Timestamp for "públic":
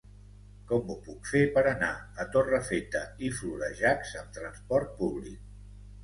5.03-5.45